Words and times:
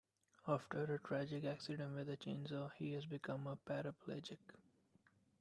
After 0.47 0.83
a 0.95 0.97
tragic 1.07 1.43
accident 1.45 1.93
with 1.93 2.09
a 2.09 2.17
chainsaw 2.17 2.71
he 2.79 2.93
has 2.93 3.05
become 3.05 3.45
a 3.45 3.55
paraplegic. 3.55 4.39